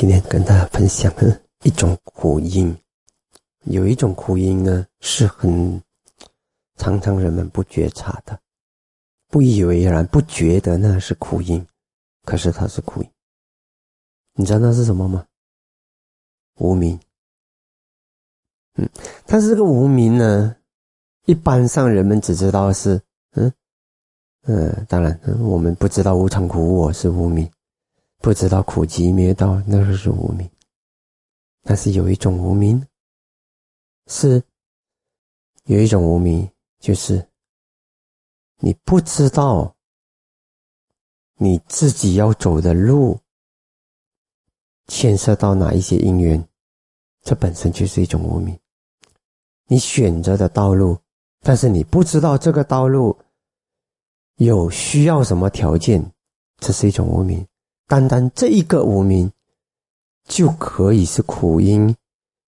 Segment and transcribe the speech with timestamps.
[0.00, 2.72] 今天跟大家分享的一种苦因，
[3.64, 5.82] 有一种苦因呢，是很
[6.76, 8.38] 常常人们不觉察的，
[9.26, 11.66] 不以为然，不觉得那是苦因，
[12.24, 13.10] 可是它是苦因。
[14.34, 15.26] 你知道那是什么吗？
[16.60, 16.96] 无名。
[18.74, 18.88] 嗯，
[19.26, 20.54] 但是这个无名呢，
[21.24, 23.02] 一般上人们只知道是，
[23.32, 23.52] 嗯，
[24.42, 27.50] 嗯，当然，我们不知道无常苦我是无名。
[28.18, 30.48] 不知道苦集灭道，那就是无名。
[31.62, 32.84] 但是有一种无名，
[34.06, 34.42] 是
[35.64, 36.50] 有一种无名，
[36.80, 37.28] 就是
[38.58, 39.76] 你不知道
[41.36, 43.20] 你自己要走的路
[44.88, 46.48] 牵涉到哪一些因缘，
[47.22, 48.58] 这本身就是一种无名。
[49.66, 50.98] 你选择的道路，
[51.40, 53.16] 但是你不知道这个道路
[54.36, 56.12] 有需要什么条件，
[56.56, 57.46] 这是一种无名。
[57.88, 59.32] 单单这一个无名，
[60.24, 61.96] 就可以是苦因，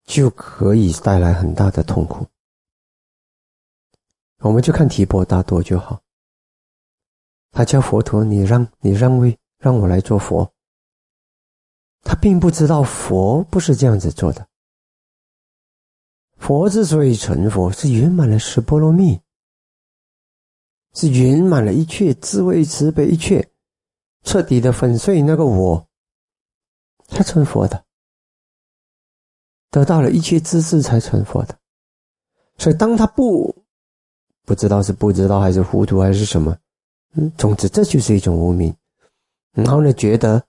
[0.04, 2.26] 就可以带来很大的痛苦。
[4.40, 6.02] 我们就看提婆达多就好。
[7.50, 10.52] 他叫佛陀，你让你让位，让我来做佛。
[12.02, 14.46] 他并不知道佛不是这样子做的。
[16.36, 19.18] 佛之所以成佛，是圆满了十波罗蜜，
[20.92, 23.51] 是圆满了一切智慧慈悲一切。
[24.22, 25.86] 彻底的粉碎那个我，
[27.08, 27.84] 才成佛的，
[29.70, 31.58] 得到了一切知识才成佛的。
[32.58, 33.64] 所以，当他不
[34.44, 36.56] 不知道是不知道还是糊涂还是什么，
[37.14, 38.74] 嗯，总之这就是一种无名。
[39.52, 40.42] 然后呢，觉得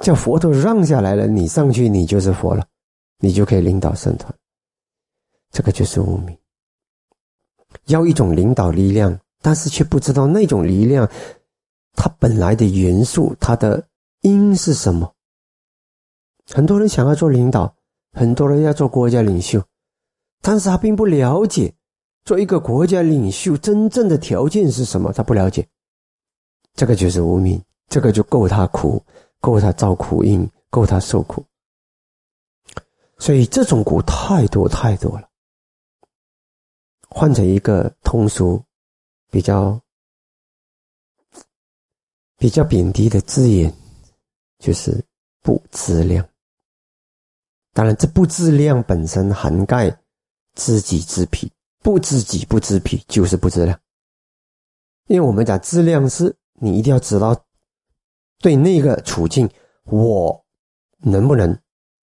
[0.00, 2.66] 叫佛陀让下来了，你上去你就是佛了，
[3.18, 4.34] 你就可以领导圣团。
[5.50, 6.36] 这个就是无名，
[7.86, 11.08] 要一种领导力量，但是却不知道那种力量。
[12.02, 13.86] 它本来的元素，它的
[14.22, 15.14] 因是什么？
[16.48, 17.76] 很多人想要做领导，
[18.12, 19.62] 很多人要做国家领袖，
[20.40, 21.74] 但是他并不了解
[22.24, 25.68] 做一个国家领袖真正的条件是什么，他不了解。
[26.72, 29.04] 这个就是无名，这个就够他苦，
[29.38, 31.44] 够他造苦因，够他受苦。
[33.18, 35.28] 所以这种苦太多太多了。
[37.10, 38.64] 换成一个通俗，
[39.30, 39.78] 比较。
[42.40, 43.70] 比较贬低的字眼，
[44.60, 45.04] 就是
[45.42, 46.26] 不自量。
[47.74, 49.94] 当然，这不自量本身涵盖
[50.54, 53.78] 知己知彼，不知己不知彼就是不自量。
[55.06, 57.44] 因为我们讲自量是，你一定要知道
[58.38, 59.46] 对那个处境
[59.84, 60.42] 我
[60.96, 61.54] 能不能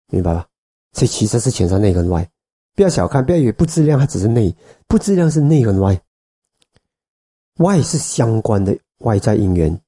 [0.07, 0.49] 明白吧？
[0.93, 2.27] 这其实是前三内跟外，
[2.75, 4.57] 不要小看，不要以为不自量它只是内，
[4.89, 6.03] 不自量是内跟外，
[7.59, 9.79] 外是相关的外在因缘。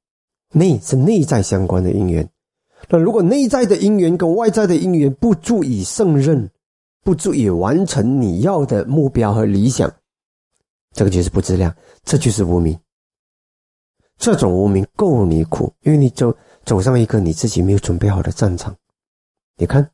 [0.55, 2.27] 内是内在相关的因缘，
[2.89, 6.49] 那如果内在的因缘跟外在的因缘不足以胜任，
[7.03, 9.93] 不足以完成你要的目标和理想，
[10.93, 12.79] 这个就是不自量，这就是无名。
[14.17, 16.33] 这种无名够你苦，因为你走
[16.65, 18.75] 走上一个你自己没有准备好的战场。
[19.57, 19.91] 你看，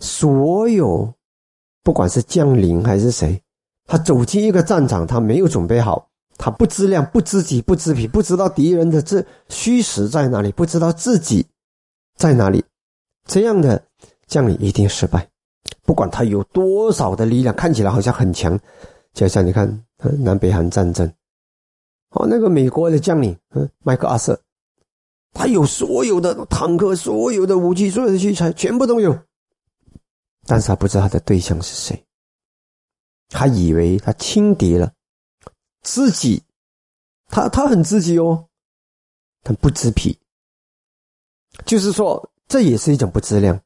[0.00, 1.14] 所有
[1.84, 3.40] 不管是将领还是谁，
[3.86, 6.10] 他走进一个战场，他没有准备好。
[6.38, 11.46] 他不知量，不知己，不知彼，不知道敌人的这虚实在哪里，不知道自己
[12.16, 12.62] 在哪里，
[13.26, 13.82] 这样的
[14.26, 15.26] 将领一定失败。
[15.82, 18.58] 不管他有多少的力量，看起来好像很强，
[19.14, 19.66] 就像你看
[20.18, 21.10] 南北韩战争，
[22.10, 24.38] 哦，那个美国的将领，嗯，麦克阿瑟，
[25.32, 29.18] 他有所有的坦克，所有的武器，所有的器材，全部都有，
[30.44, 32.04] 但是他不知道他的对象是谁，
[33.30, 34.92] 他以为他轻敌了。
[35.86, 36.42] 自己，
[37.28, 38.48] 他他很自己哦，
[39.44, 40.18] 他不知彼，
[41.64, 43.58] 就是说这也是一种不自量。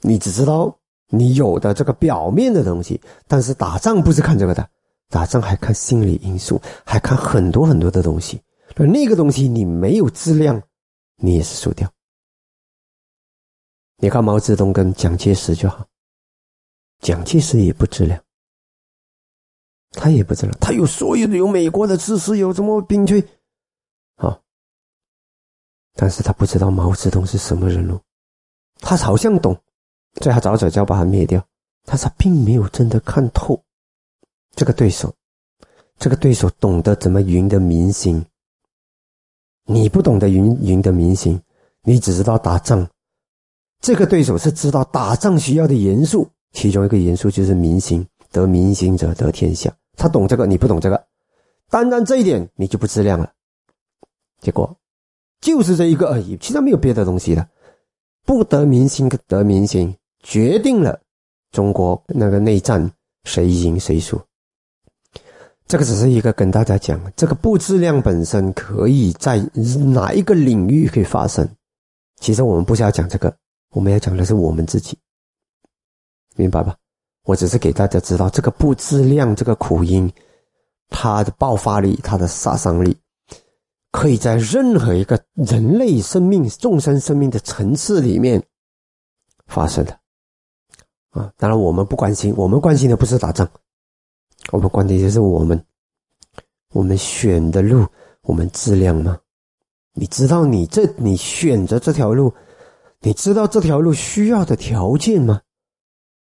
[0.00, 4.68] 你只知道你有的这个表面的东西，但是打仗不是看这个的，
[5.08, 8.38] 打仗还看心理因素，还看很多很多的东西。
[8.76, 10.62] 而那个东西你没有质量，
[11.16, 11.90] 你也是输掉。
[13.96, 15.88] 你看毛泽东跟蒋介石就好，
[17.00, 18.22] 蒋介石也不质量。
[19.92, 23.22] 他也不知道，他有所有的有美国的知识，有什么兵权，
[24.16, 24.36] 啊，
[25.94, 28.00] 但是他不知道毛泽东是什么人物，
[28.80, 29.56] 他好像懂，
[30.20, 31.40] 所以他早早就要把他灭掉，
[31.84, 33.62] 但是他并没有真的看透
[34.56, 35.14] 这个对手，
[36.00, 38.26] 这个对手懂得怎么赢得民心，
[39.66, 41.40] 你不懂得赢赢得民心，
[41.82, 42.84] 你只知道打仗，
[43.80, 48.04] 这个对手是知道打仗需要的元素，其中一个元素就是民心。
[48.32, 51.06] 得民心者得天下，他懂这个，你不懂这个，
[51.70, 53.32] 单单这一点你就不自量了。
[54.40, 54.76] 结果
[55.40, 57.48] 就是这一个而已，其他没有别的东西了。
[58.24, 61.00] 不得民心得民心，决定了
[61.52, 62.90] 中国那个内战
[63.24, 64.20] 谁赢谁输。
[65.66, 69.38] 这个只是一个跟大家讲，这个不质量本身可以在
[69.92, 71.48] 哪一个领域可以发生。
[72.20, 73.36] 其实我们不是要讲这个，
[73.70, 74.98] 我们要讲的是我们自己，
[76.34, 76.76] 明白吧？
[77.26, 80.10] 我只是给大家知道，这个不自量这个苦因，
[80.88, 82.96] 它的爆发力、它的杀伤力，
[83.90, 88.42] 可以在任何一个人类生命、众生生命的层次里面
[89.46, 89.98] 发生的。
[91.10, 93.48] 啊，当然我们不关心，我们关心的不是打仗。
[94.52, 95.60] 我们关心的是我们，
[96.72, 97.84] 我们选的路，
[98.22, 99.18] 我们质量吗？
[99.94, 102.32] 你知道你这你选择这条路，
[103.00, 105.40] 你知道这条路需要的条件吗？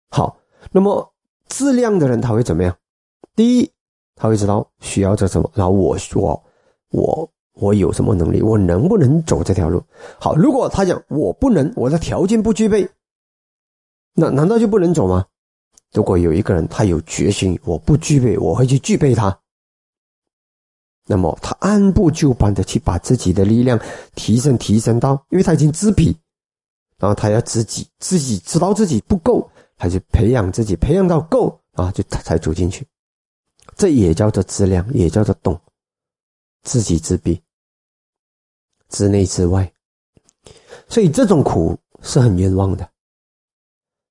[0.08, 0.38] 好，
[0.72, 1.12] 那么
[1.48, 2.76] 质量的人他会怎么样？
[3.34, 3.70] 第一，
[4.14, 6.42] 他会知道需要这什么，然后我说
[6.90, 9.82] 我我有什么能力，我能不能走这条路？
[10.18, 12.88] 好，如果他讲我不能，我的条件不具备，
[14.14, 15.26] 那难道就不能走吗？
[15.92, 19.38] 如果有一个人他有决心，我不具备，我会去具备他。
[21.06, 23.80] 那么他按部就班的去把自己的力量
[24.16, 26.16] 提升，提升到，因为他已经知彼，
[26.98, 32.86] 然后他要自己自己知道自己不够，还是培养自己，培养到够啊，就他才走进去。
[33.76, 35.60] 这也叫做质量，也叫做懂，
[36.62, 37.40] 知己知彼，
[38.88, 39.70] 知内知外。
[40.88, 42.88] 所以这种苦是很冤枉的。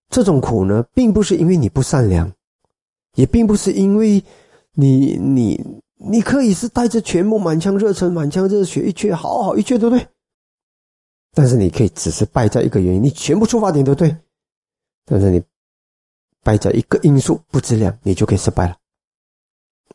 [0.09, 2.31] 这种苦呢，并不是因为你不善良，
[3.15, 4.23] 也并不是因为
[4.73, 5.59] 你你
[5.95, 10.07] 你可以是带着全部满腔热忱、满腔热血，一切好好，一切都对。
[11.33, 14.15] 但是你可以只是败在一个原因，你全部出发点都对，
[15.05, 15.41] 但是你
[16.45, 18.77] 败在一个因素不自量，你就可以失败了。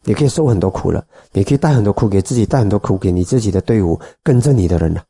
[0.03, 5.07] 你可以受很多苦了，你可以带很多苦给自己，带很多苦给你自己的队伍跟着你的人了，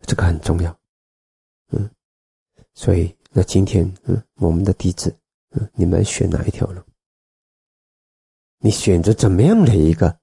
[0.00, 0.76] 这个很重要。
[1.70, 1.88] 嗯，
[2.74, 3.14] 所以。
[3.30, 5.14] 那今天，嗯，我们的弟子，
[5.50, 6.80] 嗯，你们选哪一条路？
[8.58, 10.18] 你选择怎么样的一个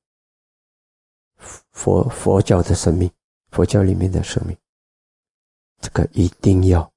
[1.71, 3.09] 佛佛教的生命？
[3.51, 4.57] 佛教里面的生命，
[5.79, 6.91] 这个一定要，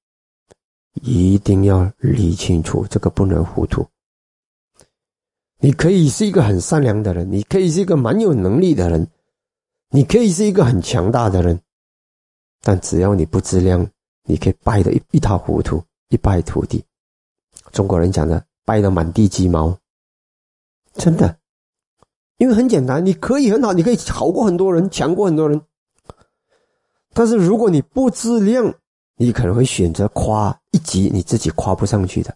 [1.02, 3.86] 一定要理清楚，这个不能糊涂。
[5.58, 9.08] 你可以是一个很善良的人，你可以是一个蛮有能力的人，
[9.90, 11.60] 你可以是一个很强大的人，
[12.62, 13.88] 但只要你不自量，
[14.24, 15.82] 你可以败得一一塌糊涂。
[16.10, 16.82] 一败涂地，
[17.70, 19.78] 中国人讲的“败得满地鸡毛”，
[20.96, 21.36] 真的，
[22.38, 25.60] 因为很简单，你可以很好，你可以好过很多人，强过很多人，
[27.12, 28.74] 但是如果你不自量，
[29.18, 32.34] 你可能会选择夸一级你自己夸不上去的，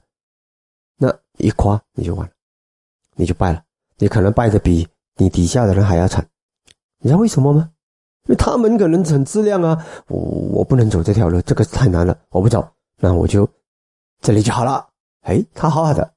[0.99, 1.08] 那
[1.38, 2.32] 一夸你就完了，
[3.14, 3.64] 你就败了，
[3.96, 4.87] 你可能败的比
[5.17, 6.29] 你底下的人还要惨，
[6.99, 7.70] 你知道为什么吗？
[8.26, 12.69] 因为他们可能很自量啊，我我不能走这条路，这个太难了，我不走，
[12.99, 13.49] 那我就。
[14.20, 14.88] 这里就好了，
[15.23, 16.14] 哎，他好好的，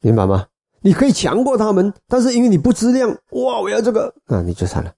[0.00, 0.46] 明白吗？
[0.82, 4.92] 你可以强过他们，但是因为你不质量，哇，我要这个，那你就惨了。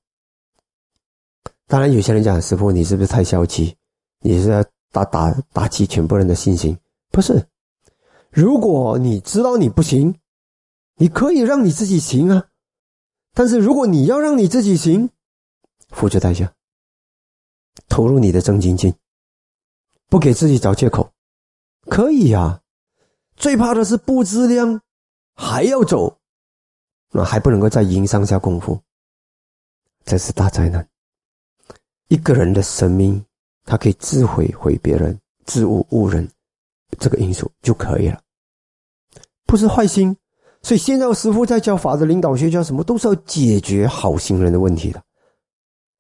[1.68, 3.76] 当然，有些人讲师傅，你是不是太消极？
[4.18, 4.64] 你是要
[4.94, 6.78] 打打打击全部人的信心？
[7.10, 7.44] 不是，
[8.30, 10.14] 如果你知道你不行，
[10.94, 12.46] 你可以让你自己行啊。
[13.32, 15.10] 但是如果你要让你自己行，
[15.88, 16.54] 付出代价，
[17.88, 18.94] 投入你的真精进，
[20.08, 21.12] 不给自己找借口。
[21.90, 22.62] 可以呀，
[23.34, 24.80] 最怕的是不自量，
[25.34, 26.20] 还要走，
[27.10, 28.80] 那还不能够在营上下功夫，
[30.04, 30.88] 这是大灾难。
[32.06, 33.24] 一个人的生命，
[33.64, 36.28] 他可以自毁毁别人，自误误人，
[36.98, 38.20] 这个因素就可以了，
[39.46, 40.16] 不是坏心。
[40.62, 45.02] 所以现在师傅在教法的领导学，教什么都是要解决好心人的问题的。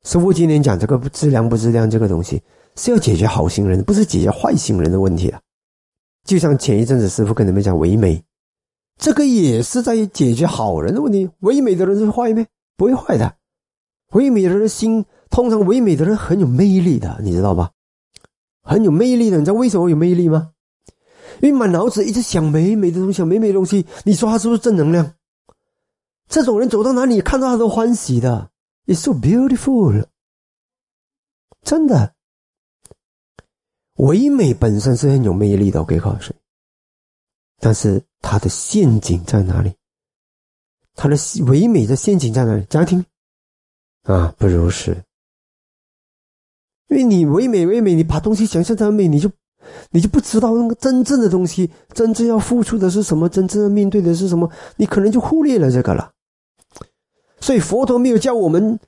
[0.04, 2.42] 师傅今天讲这个不质量不质量这个东西，
[2.76, 5.40] 是要解决好心人，不是解决坏心人的问题的。
[6.24, 8.22] 就像前一阵子师傅跟你们讲唯美，
[8.98, 11.28] 这个也是在解决好人的问题。
[11.40, 12.46] 唯美的人是坏吗？
[12.76, 13.34] 不会坏的。
[14.12, 15.04] 唯美的人心，
[15.34, 17.72] 通常唯美的人很有魅力的，你知道吧？
[18.62, 20.52] 很有魅力的，你知道为什么有魅力吗？
[21.42, 23.84] 因为满脑子一直想美美的东西，想美美的东西。
[24.04, 25.12] 你说他是不是正能量？
[26.28, 28.48] 这种人走到哪里看到他都欢喜的
[28.86, 30.06] ，It's so beautiful，
[31.62, 32.14] 真的。
[33.94, 36.38] 唯美本身是很有魅力的，我可以告诉你。
[37.58, 39.74] 但是它的陷阱在哪里？
[40.94, 42.64] 它的唯美的陷阱在哪里？
[42.66, 43.04] 家庭
[44.04, 45.04] 啊，不如是。
[46.88, 49.30] 因为你唯美唯美，你把东西想象成美，你就
[49.90, 56.10] 你就不知道那个真正的东西，真正要付出的是什么，真正要面对的是什么，你可能就忽略了这个了。
[57.40, 58.78] 所以佛陀没有教我们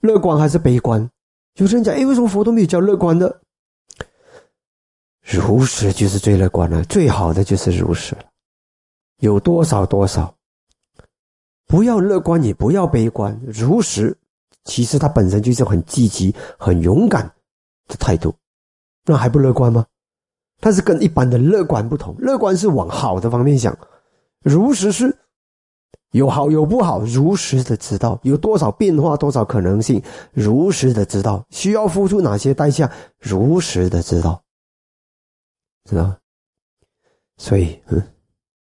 [0.00, 1.08] 乐观还是悲观。
[1.56, 3.40] 有些人讲，哎，为什么佛陀没有教乐观的？
[5.22, 8.24] 如实就是最乐观了，最好的就是如实了。
[9.18, 10.34] 有多少多少，
[11.66, 14.16] 不要乐观，也不要悲观，如实。
[14.66, 17.24] 其实他本身就是很积极、很勇敢
[17.88, 18.34] 的态度，
[19.06, 19.86] 那还不乐观吗？
[20.60, 23.78] 但是跟一般的乐观不同，乐观是往好的方面想，
[24.42, 25.16] 如实是
[26.10, 34.42] 有好有不好，如实的知道有多少变化、多少可能性，如实的知道需要付出哪些代价，如实的知道。
[35.84, 36.18] 知道，
[37.36, 38.02] 所以，嗯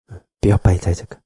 [0.07, 1.22] 嗯，不要败在这个。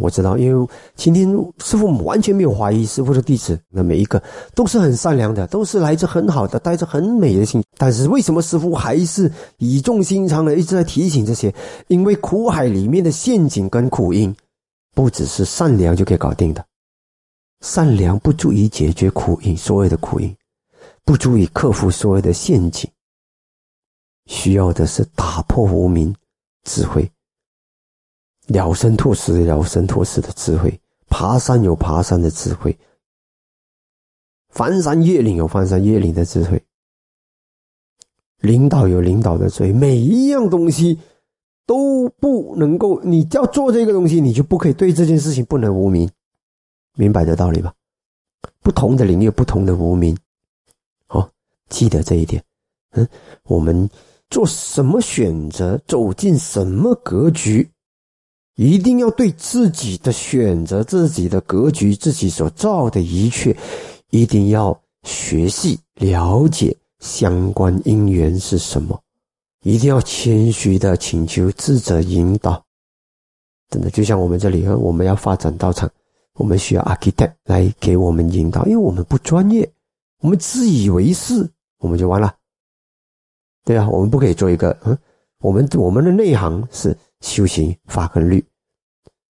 [0.00, 1.28] 我知道，因为今天
[1.58, 4.22] 师傅完全没有怀疑师傅的弟子，那每一个
[4.54, 7.62] 都是很善良的，都是来自很好的，带着很美的心。
[7.78, 11.54] 但是为什么师傅还是语重心长的一直在提醒这些？
[11.88, 14.34] 因为苦海里面的陷阱跟苦因，
[14.94, 16.64] 不只是善良就可以搞定的，
[17.60, 20.34] 善良不足以解决苦因，所有的苦因，
[21.04, 22.90] 不足以克服所有的陷阱。
[24.26, 26.12] 需要的是打破无名
[26.64, 27.08] 智慧，
[28.46, 32.76] 了生兔死、了生兔死的智慧，爬山有爬山的智慧，
[34.48, 36.62] 翻山越岭有翻山越岭的智慧，
[38.38, 39.72] 领导有领导的智慧。
[39.72, 40.98] 每一样东西
[41.66, 46.10] 都不能够，你要做这个东西，你就不可以对这件事情不能无名，
[46.94, 47.72] 明白的道理吧？
[48.62, 50.16] 不同的领域，不同的无名。
[51.06, 51.30] 好，
[51.68, 52.42] 记得这一点。
[52.92, 53.08] 嗯，
[53.44, 53.88] 我们。
[54.28, 57.70] 做什么选择，走进什么格局，
[58.56, 63.54] 一定要对自己的选择、自己的格局、自己所造的一切，
[64.10, 68.98] 一定要学习了解相关因缘是什么，
[69.62, 72.64] 一定要谦虚的请求智者引导。
[73.68, 75.90] 真的，就像我们这里，我们要发展道场，
[76.34, 79.70] 我们需要 architect 来给我们引导，因为我们不专业，
[80.20, 81.46] 我们自以为是，
[81.78, 82.34] 我们就完了。
[83.64, 84.96] 对啊，我们不可以做一个嗯，
[85.40, 88.44] 我们我们的内行是修行法跟律，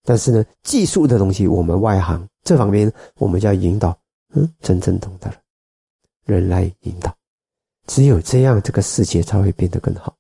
[0.03, 3.97] 但是呢，技术的东西我们外行这方面我们就要引导
[4.33, 5.33] 嗯，真正懂的
[6.25, 7.15] 人来引导，
[7.87, 10.15] 只有这样这个世界才会变得更好。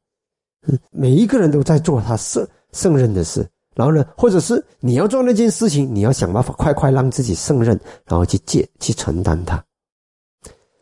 [0.67, 9.63] 嗯，每一个人都在做他胜胜任的事，然后呢，或者是你要做那件事情，你要想办法快快让自己胜任，然后去借去承担它。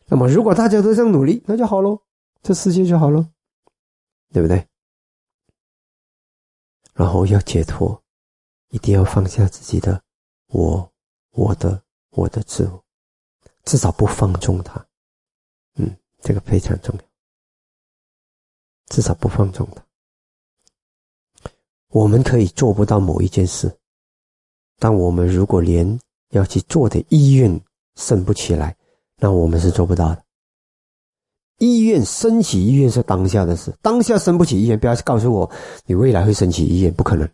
[0.07, 2.00] 那么如果大家都这样努力，那就好喽。
[2.41, 3.25] 这世界就好喽，
[4.31, 4.65] 对不对？
[6.98, 8.04] 然后要解脱，
[8.70, 10.01] 一定要放下自己的
[10.48, 10.92] 我、
[11.30, 12.84] 我的、我的自我，
[13.66, 14.84] 至少不放纵它。
[15.75, 17.04] 嗯，这个非常重要，
[18.88, 21.51] 至少不放纵它。
[21.89, 23.72] 我们可以做不到某一件事，
[24.80, 26.00] 但我们如果连
[26.30, 27.62] 要去做的意愿
[27.96, 28.75] 升不起来，
[29.18, 30.25] 那我们是做不到的。
[31.58, 33.74] 意愿升起，意愿是当下的事。
[33.82, 35.50] 当下升不起意愿，不要告诉我
[35.86, 37.28] 你未来会升起意愿，不可能。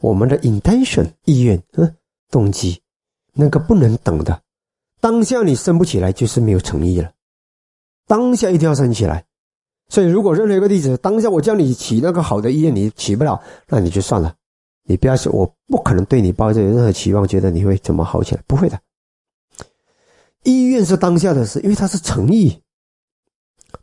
[0.00, 1.96] 我们的 intention 意愿，嗯，
[2.30, 2.80] 动机，
[3.32, 4.40] 那个不能等的。
[5.00, 7.10] 当下你升不起来，就是没有诚意了。
[8.06, 9.24] 当下一定要升起来。
[9.88, 14.34] 所以，如果任何一个弟子当下我叫你起那个好的意愿，你起不了，那你就算了。
[14.86, 18.78] 你不要说，我不可能对你抱着任何期望，觉得你会怎么好起来，不会的。
[20.42, 22.58] 意愿是当下的事，因为它是诚意。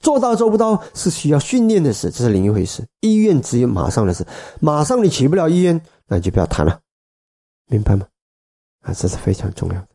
[0.01, 2.85] 做到做不到是需要训练的事，这是另一回事。
[3.01, 4.25] 医院只有马上的事，
[4.59, 6.79] 马上你起不了医院，那就不要谈了，
[7.67, 8.07] 明白吗？
[8.81, 9.87] 啊，这是非常重要的。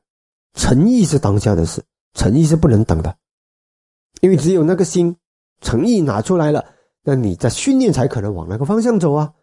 [0.54, 1.82] 诚意是当下的事，
[2.14, 3.14] 诚意是不能等的，
[4.20, 5.14] 因为只有那个心
[5.60, 6.64] 诚意拿出来了，
[7.02, 9.34] 那你在训练才可能往那个方向走啊。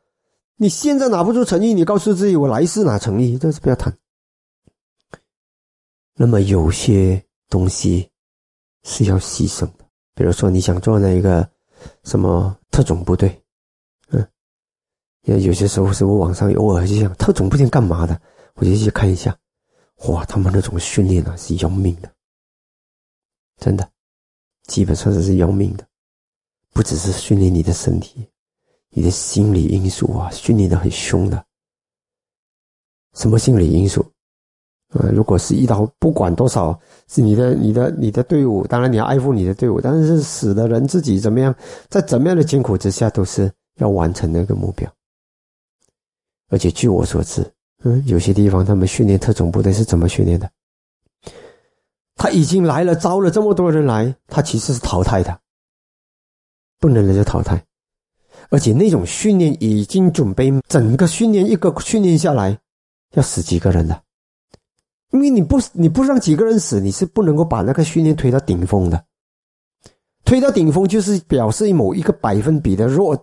[0.55, 3.95] 你现在拿不出诚意，你告诉自己我来世拿诚意，这是不要谈。
[6.15, 8.09] 那么有些东西
[8.83, 9.82] 是要牺牲的。
[10.15, 11.49] 比如说，你想做那一个
[12.03, 13.41] 什么特种部队，
[14.09, 14.27] 嗯，
[15.23, 18.21] 也有些时候是我网上偶尔就想特种部队干嘛的，
[18.55, 19.35] 我就去看一下，
[20.07, 22.13] 哇，他们那种训练啊是要命的，
[23.57, 23.89] 真的，
[24.67, 25.87] 基本上是要命的，
[26.71, 28.29] 不只是训练你的身体，
[28.89, 31.43] 你的心理因素啊，训练的很凶的，
[33.13, 34.12] 什么心理因素？
[34.93, 41.53] 呃，如果是遇到不管多少是你的、你的、你的队伍，当然你要爱护你的队伍，但是死的人自己怎么样，
[41.89, 44.87] 在怎么样的艰苦之下，都是要完成那个目标。
[46.49, 47.43] 而且据我所知，
[47.83, 50.49] 嗯，有些地方他们训练特种部队是怎么训练的？
[52.15, 55.39] 他已经来了，招了这么多人来，他其实是淘汰的，
[56.79, 57.59] 不能人就淘汰。
[58.49, 62.55] 而且那种训练已经准备整个训练一个训练下来，
[63.15, 63.99] 要死几个人的。
[65.13, 69.01] 因为你不你不让几个人死，你是不能够把那个训练推到顶峰的。
[70.25, 73.15] 推到顶峰就是表示某一个百分比的弱，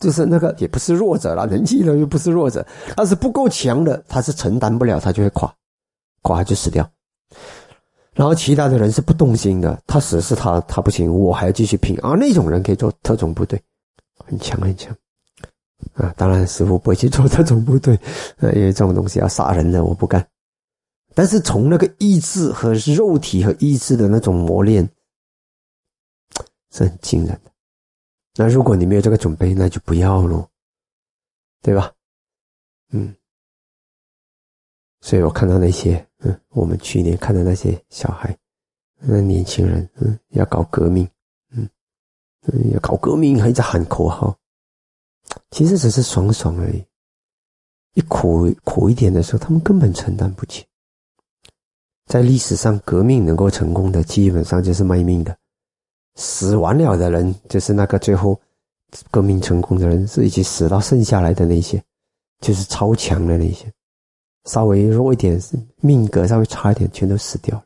[0.00, 5.54] 就是那个也不是弱者了，人气呢又不是弱者，他是不够强的，他是承担不了，他就会垮，
[6.22, 6.90] 垮就死掉。
[8.14, 12.14] 然后其他的人是不动心的，他死是他他不行，我还要继续拼啊。
[12.18, 13.62] 那种人可以做特种部队，
[14.26, 14.92] 很强很强
[15.94, 16.12] 啊。
[16.16, 17.96] 当然师傅不会去做特种部队，
[18.38, 20.26] 呃，因为这种东西要杀人的，我不干。
[21.14, 24.88] 但是从那个意志和肉体和意志的那种磨练。
[26.74, 27.52] 是很惊人的。
[28.34, 30.48] 那如果你没有这个准备，那就不要喽，
[31.60, 31.92] 对吧？
[32.92, 33.14] 嗯。
[35.02, 38.34] 所以我看到那些，嗯，我们去年看到那些小孩，
[39.00, 41.06] 那年轻人，嗯，要搞革命，
[41.50, 41.68] 嗯，
[42.46, 44.34] 嗯，要搞革命，还一直喊口号，
[45.50, 46.82] 其实只是爽爽而已。
[47.92, 50.64] 一苦苦一点的时候，他们根本承担不起。
[52.12, 55.34] 在历史上，革命能够成功的，基本上就是卖命的。
[56.16, 58.38] 死完了的人，就是那个最后
[59.10, 61.82] 革命成功的人，是已经死到剩下来的那些，
[62.40, 63.64] 就是超强的那些，
[64.44, 65.40] 稍微弱一点，
[65.80, 67.64] 命格稍微差一点，全都死掉了。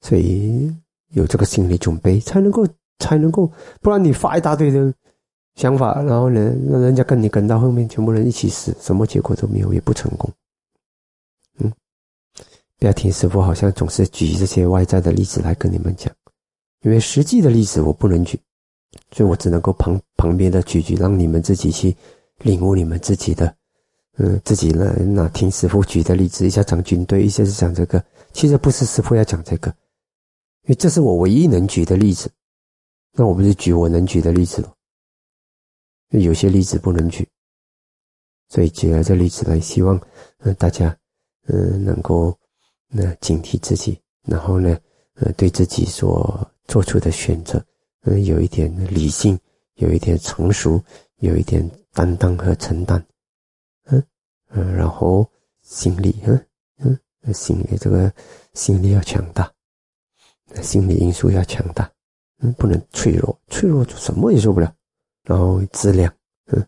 [0.00, 0.74] 所以
[1.10, 2.66] 有这个心理准备，才能够
[3.00, 3.52] 才能够，
[3.82, 4.90] 不然你发一大堆的
[5.56, 6.40] 想法，然后呢，
[6.70, 10.32] 让人家跟你跟到后面，全部人一起死，什么结果都没有，也不成功。
[12.78, 16.14] 不要听师傅好像总是举这些外在的例子来跟你们讲。
[16.82, 18.40] 因为实际的例子我不能举，
[19.10, 21.94] 所以我只能够旁旁边的举举，让你们自己去
[22.38, 23.52] 领悟你们自己的，
[24.18, 29.68] 嗯，自己呢那听师傅举的例子，一下讲军队，一下是讲这个，其实不是师傅要讲这个，
[30.62, 32.30] 因为这是我唯一能举的例子，
[33.12, 34.72] 那我不是举我能举的例子了，
[36.10, 37.28] 有些例子不能举，
[38.48, 40.00] 所以举了这例子来，希望
[40.38, 40.96] 嗯大家
[41.48, 42.38] 嗯能够
[42.88, 44.76] 那警惕自己，然后呢
[45.14, 46.48] 呃对自己所。
[46.68, 47.64] 做出的选择，
[48.02, 49.40] 嗯，有一点理性，
[49.76, 50.78] 有一点成熟，
[51.20, 53.02] 有一点担当和承担，
[53.84, 54.04] 嗯
[54.50, 55.26] 嗯，然后
[55.62, 56.46] 心理，嗯
[57.22, 58.12] 嗯，心理这个
[58.52, 59.50] 心理要强大，
[60.60, 61.90] 心理因素要强大，
[62.40, 64.70] 嗯，不能脆弱，脆弱就什么也做不了。
[65.24, 66.12] 然后质量，
[66.52, 66.62] 嗯，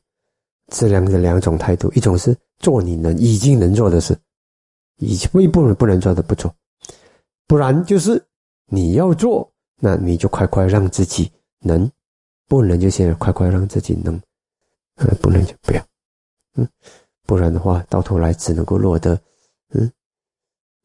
[0.69, 4.19] 质量的两种态度，一种是做你能已经能做的事，
[5.01, 6.55] 已经不能不能做的不做，
[7.47, 8.25] 不然就是
[8.67, 9.51] 你要做。
[9.83, 11.91] 那你就快快让自己能，
[12.47, 14.21] 不能就先快快让自己能，
[14.97, 15.83] 呃，不能就不要，
[16.57, 16.69] 嗯，
[17.25, 19.19] 不然的话，到头来只能够落得，
[19.71, 19.91] 嗯，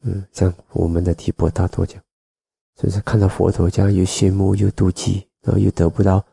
[0.02, 2.02] 嗯，像我们的提婆达多讲，
[2.74, 6.24] 就是看到佛陀这样又羡慕又妒忌，然后又得不到，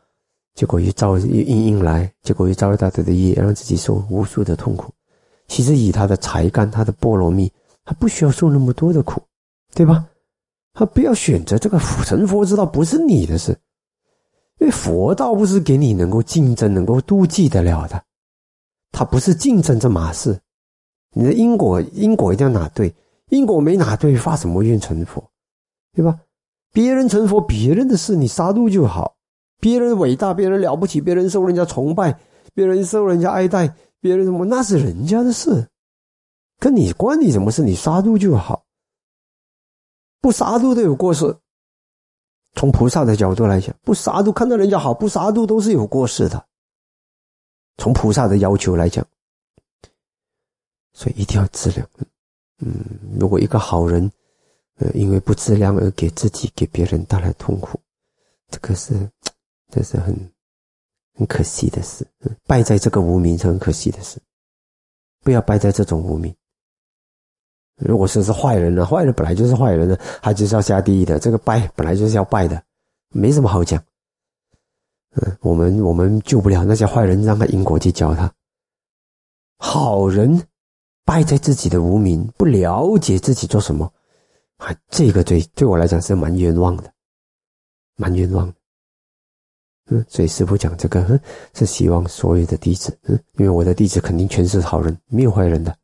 [0.54, 4.90] 结果又造又应应来，结果又造了大堆的业，让自己受无数的痛苦。
[5.48, 7.52] 其实以他的才干，他的波罗蜜，
[7.84, 9.22] 他不需要受那么多的苦，
[9.74, 10.06] 对吧？
[10.72, 13.56] 他不要选择这个成佛之道，不是你的事，
[14.58, 18.02] 因为佛道不是给你能够竞争、能够妒忌得了的，
[18.90, 20.40] 他不是竞争这码事。
[21.12, 22.92] 你的因果，因果一定要拿对，
[23.28, 25.22] 因果没拿对，发什么愿成佛，
[25.92, 26.18] 对吧？
[26.72, 29.14] 别人成佛，别人的事，你杀戮就好；
[29.60, 32.18] 别人伟大，别人了不起，别人受人家崇拜，
[32.52, 35.68] 别人受人家爱戴，别人什么，那是人家的事，
[36.64, 37.62] 跟你关你什么事？
[37.62, 38.64] 你杀戮就好。
[40.22, 41.36] 不杀戮都有过失，
[42.54, 46.42] 从菩萨的角度来讲，不杀戮看到人家好，不杀戮都是有过失的。
[47.76, 49.06] 从菩萨的要求来讲，
[50.94, 51.86] 所以一定要自量。
[52.60, 52.82] 嗯，
[53.20, 54.10] 如果一个好人，
[54.76, 57.78] 呃，因为不自量而给自己、给别人带来痛苦，
[58.48, 59.06] 这个是，
[59.70, 60.16] 这是很
[61.12, 62.06] 很可惜的事。
[62.46, 64.18] 败在这个无名是很可惜的事，
[65.20, 66.34] 不要败在这种无名。
[67.76, 68.86] 如果说是坏人呢？
[68.86, 71.18] 坏人本来就是坏人呢，他就是要下地狱的。
[71.18, 72.62] 这个拜本来就是要拜的，
[73.10, 73.82] 没什么好讲。
[75.16, 78.32] 嗯，我们我们救不了那些坏人，让他因果去教他。
[79.58, 80.42] 好人
[81.04, 83.92] 败在自己的无名，不了解自己做什么，
[84.58, 86.92] 啊，这个对对我来讲是蛮冤枉的，
[87.96, 88.54] 蛮冤枉的。
[89.90, 91.20] 嗯，所以师傅讲这个，
[91.54, 95.76] 是希望所有的弟子，嗯，因为我的弟子肯定全是好人，没有坏人的。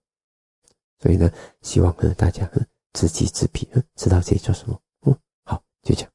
[1.00, 1.30] 所以呢，
[1.62, 2.48] 希望呢大家
[2.92, 4.78] 知己知彼，知道自己做什么。
[5.06, 6.10] 嗯，好，就这样。